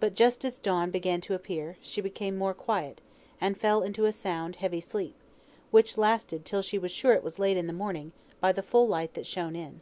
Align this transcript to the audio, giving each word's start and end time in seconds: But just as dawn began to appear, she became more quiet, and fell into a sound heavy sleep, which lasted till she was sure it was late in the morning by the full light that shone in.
But 0.00 0.12
just 0.14 0.44
as 0.44 0.58
dawn 0.58 0.90
began 0.90 1.22
to 1.22 1.32
appear, 1.32 1.78
she 1.80 2.02
became 2.02 2.36
more 2.36 2.52
quiet, 2.52 3.00
and 3.40 3.56
fell 3.56 3.80
into 3.82 4.04
a 4.04 4.12
sound 4.12 4.56
heavy 4.56 4.82
sleep, 4.82 5.16
which 5.70 5.96
lasted 5.96 6.44
till 6.44 6.60
she 6.60 6.76
was 6.76 6.92
sure 6.92 7.14
it 7.14 7.24
was 7.24 7.38
late 7.38 7.56
in 7.56 7.66
the 7.66 7.72
morning 7.72 8.12
by 8.38 8.52
the 8.52 8.62
full 8.62 8.86
light 8.86 9.14
that 9.14 9.26
shone 9.26 9.56
in. 9.56 9.80